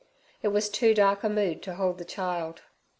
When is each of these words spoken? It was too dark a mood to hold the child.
It 0.41 0.47
was 0.47 0.67
too 0.67 0.95
dark 0.95 1.23
a 1.23 1.29
mood 1.29 1.61
to 1.61 1.75
hold 1.75 1.99
the 1.99 2.05
child. 2.05 2.63